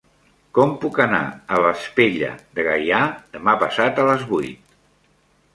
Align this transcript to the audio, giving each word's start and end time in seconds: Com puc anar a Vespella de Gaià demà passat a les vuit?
Com 0.59 0.71
puc 0.85 0.95
anar 1.05 1.19
a 1.27 1.59
Vespella 1.65 2.31
de 2.57 2.65
Gaià 2.71 3.03
demà 3.37 3.55
passat 3.65 4.03
a 4.03 4.07
les 4.11 4.29
vuit? 4.33 4.69